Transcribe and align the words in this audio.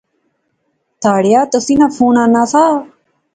تہاڑیا 1.01 1.41
تسیں 1.51 1.77
ناں 1.79 1.91
فون 1.95 2.15
ایناں 2.21 2.45
سا 2.51 2.63